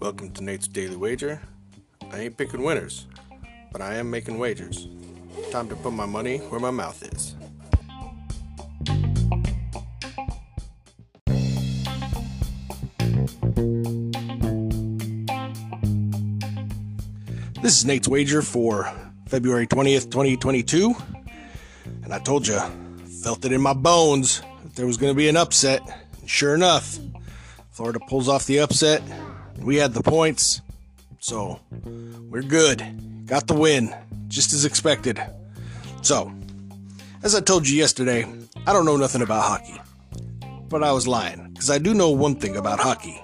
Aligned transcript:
Welcome 0.00 0.30
to 0.32 0.42
Nate's 0.42 0.66
Daily 0.66 0.96
Wager. 0.96 1.42
I 2.10 2.20
ain't 2.20 2.38
picking 2.38 2.62
winners, 2.62 3.06
but 3.70 3.82
I 3.82 3.96
am 3.96 4.10
making 4.10 4.38
wagers. 4.38 4.88
Time 5.50 5.68
to 5.68 5.76
put 5.76 5.92
my 5.92 6.06
money 6.06 6.38
where 6.38 6.60
my 6.60 6.70
mouth 6.70 7.02
is. 7.12 7.36
This 17.60 17.76
is 17.76 17.84
Nate's 17.84 18.08
Wager 18.08 18.40
for 18.40 18.90
February 19.28 19.66
20th, 19.66 20.10
2022. 20.10 20.94
And 22.02 22.14
I 22.14 22.18
told 22.18 22.46
you, 22.46 22.58
felt 23.22 23.44
it 23.44 23.52
in 23.52 23.60
my 23.60 23.74
bones 23.74 24.40
that 24.62 24.74
there 24.74 24.86
was 24.86 24.96
going 24.96 25.12
to 25.12 25.16
be 25.16 25.28
an 25.28 25.36
upset. 25.36 25.82
Sure 26.26 26.54
enough, 26.54 26.98
Florida 27.70 28.00
pulls 28.08 28.28
off 28.28 28.46
the 28.46 28.60
upset. 28.60 29.02
We 29.58 29.76
had 29.76 29.94
the 29.94 30.02
points. 30.02 30.60
So 31.18 31.60
we're 32.30 32.42
good. 32.42 33.26
Got 33.26 33.46
the 33.46 33.54
win, 33.54 33.94
just 34.28 34.52
as 34.52 34.64
expected. 34.64 35.20
So, 36.02 36.32
as 37.22 37.34
I 37.34 37.40
told 37.40 37.68
you 37.68 37.76
yesterday, 37.76 38.26
I 38.66 38.72
don't 38.72 38.86
know 38.86 38.96
nothing 38.96 39.22
about 39.22 39.44
hockey. 39.44 39.80
But 40.68 40.82
I 40.82 40.92
was 40.92 41.06
lying, 41.06 41.50
because 41.52 41.70
I 41.70 41.78
do 41.78 41.94
know 41.94 42.10
one 42.10 42.36
thing 42.36 42.56
about 42.56 42.80
hockey. 42.80 43.22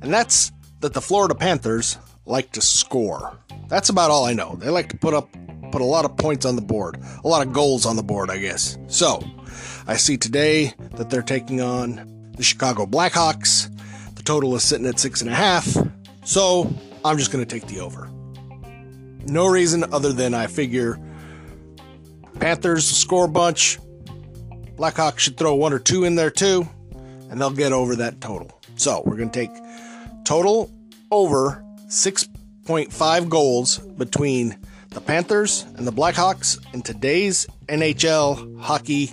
And 0.00 0.12
that's 0.12 0.52
that 0.80 0.94
the 0.94 1.00
Florida 1.00 1.34
Panthers 1.34 1.98
like 2.26 2.52
to 2.52 2.60
score. 2.60 3.38
That's 3.68 3.88
about 3.88 4.10
all 4.10 4.24
I 4.24 4.34
know. 4.34 4.56
They 4.56 4.68
like 4.68 4.90
to 4.90 4.96
put 4.96 5.14
up 5.14 5.28
put 5.72 5.80
a 5.80 5.84
lot 5.84 6.04
of 6.04 6.16
points 6.18 6.44
on 6.44 6.54
the 6.54 6.62
board, 6.62 6.98
a 7.24 7.28
lot 7.28 7.44
of 7.44 7.52
goals 7.52 7.86
on 7.86 7.96
the 7.96 8.02
board, 8.02 8.30
I 8.30 8.36
guess. 8.36 8.76
So, 8.88 9.22
I 9.86 9.96
see 9.96 10.16
today 10.16 10.74
that 10.92 11.10
they're 11.10 11.22
taking 11.22 11.60
on 11.60 12.32
the 12.36 12.42
Chicago 12.42 12.86
Blackhawks. 12.86 13.68
The 14.14 14.22
total 14.22 14.54
is 14.54 14.62
sitting 14.62 14.86
at 14.86 15.00
six 15.00 15.20
and 15.20 15.30
a 15.30 15.34
half. 15.34 15.76
So, 16.24 16.72
I'm 17.04 17.18
just 17.18 17.32
going 17.32 17.44
to 17.44 17.50
take 17.50 17.68
the 17.68 17.80
over. 17.80 18.08
No 19.26 19.46
reason 19.46 19.84
other 19.92 20.12
than 20.12 20.34
I 20.34 20.46
figure 20.46 21.00
Panthers 22.38 22.86
score 22.86 23.24
a 23.24 23.28
bunch. 23.28 23.78
Blackhawks 24.76 25.18
should 25.18 25.36
throw 25.36 25.54
one 25.54 25.72
or 25.72 25.80
two 25.80 26.04
in 26.04 26.14
there 26.14 26.30
too, 26.30 26.68
and 27.28 27.40
they'll 27.40 27.50
get 27.50 27.72
over 27.72 27.96
that 27.96 28.20
total. 28.20 28.60
So, 28.76 29.02
we're 29.04 29.16
going 29.16 29.30
to 29.30 29.38
take 29.38 29.50
total 30.24 30.70
over 31.10 31.64
6.5 31.88 33.28
goals 33.28 33.78
between 33.78 34.56
the 34.90 35.00
Panthers 35.00 35.66
and 35.76 35.86
the 35.86 35.92
Blackhawks 35.92 36.58
in 36.72 36.82
today's 36.82 37.46
NHL 37.68 38.60
hockey 38.60 39.12